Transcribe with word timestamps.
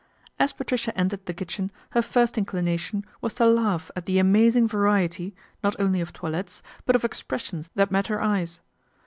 As 0.39 0.51
Patricia 0.51 0.97
entered 0.97 1.27
the 1.27 1.33
kitchen 1.35 1.69
her 1.91 2.01
first 2.01 2.33
inclina 2.33 2.79
tion 2.79 3.05
was 3.21 3.35
to 3.35 3.45
laugh 3.45 3.91
at 3.95 4.07
the 4.07 4.17
amazing 4.17 4.67
variety, 4.67 5.35
not 5.63 5.79
only 5.79 5.99
Df 5.99 6.11
toilettes, 6.13 6.63
but 6.87 6.95
of 6.95 7.05
expressions 7.05 7.69
that 7.75 7.91
met 7.91 8.07
her 8.07 8.19
eyes. 8.19 8.61